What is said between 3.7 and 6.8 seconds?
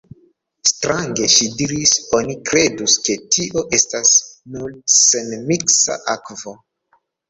estas nur senmiksa akvo.